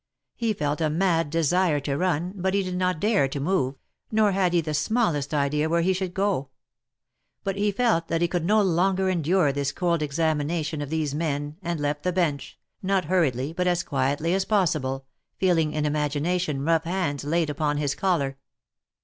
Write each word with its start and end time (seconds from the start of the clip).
He 0.35 0.53
felt 0.53 0.81
a 0.81 0.89
mad 0.89 1.29
desire 1.29 1.79
to 1.81 1.95
run, 1.95 2.33
but 2.35 2.55
he 2.55 2.63
did 2.63 2.75
not 2.75 2.99
dare 2.99 3.27
to 3.27 3.39
move, 3.39 3.75
nor 4.11 4.31
had 4.31 4.51
he 4.51 4.59
the 4.59 4.73
smallest 4.73 5.31
idea 5.31 5.69
where 5.69 5.83
he 5.83 5.93
should 5.93 6.15
go; 6.15 6.49
but 7.43 7.55
he 7.55 7.71
felt 7.71 8.07
that 8.07 8.19
he 8.19 8.27
could 8.27 8.43
no 8.43 8.63
longer 8.63 9.09
endure 9.11 9.53
this 9.53 9.71
cold 9.71 10.01
examination 10.01 10.81
of 10.81 10.89
these 10.89 11.13
men, 11.13 11.57
and 11.61 11.79
left 11.79 12.01
the 12.01 12.11
bench, 12.11 12.57
not 12.81 13.05
hurriedly, 13.05 13.53
but 13.53 13.67
as 13.67 13.83
quietly 13.83 14.33
as 14.33 14.43
possible, 14.43 15.05
feeling 15.37 15.71
in 15.71 15.85
imagination 15.85 16.63
rough 16.65 16.85
hands 16.85 17.23
laid 17.23 17.51
upon 17.51 17.77
his 17.77 17.93
collar. 17.93 18.39